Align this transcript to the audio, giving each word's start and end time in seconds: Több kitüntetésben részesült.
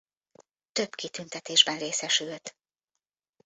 Több 0.71 0.95
kitüntetésben 0.95 1.77
részesült. 1.77 2.55